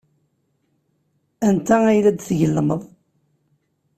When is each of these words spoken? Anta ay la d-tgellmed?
Anta 1.47 1.77
ay 1.89 1.99
la 2.03 2.11
d-tgellmed? 2.13 2.81